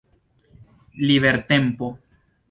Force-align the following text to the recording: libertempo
libertempo 1.07 1.91